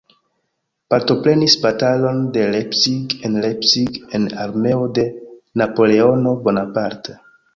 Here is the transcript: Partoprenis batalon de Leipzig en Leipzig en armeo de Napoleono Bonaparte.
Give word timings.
Partoprenis 0.93 1.55
batalon 1.65 2.23
de 2.37 2.47
Leipzig 2.55 3.13
en 3.29 3.37
Leipzig 3.45 4.01
en 4.19 4.27
armeo 4.47 4.89
de 4.99 5.05
Napoleono 5.63 6.35
Bonaparte. 6.49 7.15